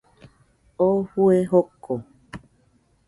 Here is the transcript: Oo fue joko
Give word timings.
Oo 0.79 1.05
fue 1.13 1.45
joko 1.45 2.03